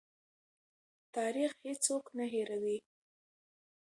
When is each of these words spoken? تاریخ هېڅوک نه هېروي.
تاریخ 1.15 1.51
هېڅوک 1.65 2.05
نه 2.17 2.25
هېروي. 2.33 2.77